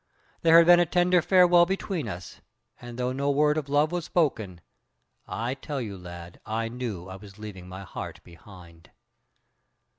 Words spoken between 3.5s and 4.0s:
of love